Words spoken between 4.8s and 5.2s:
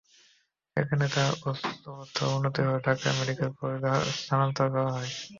হয়।